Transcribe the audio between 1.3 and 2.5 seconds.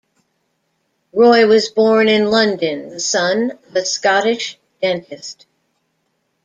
was born in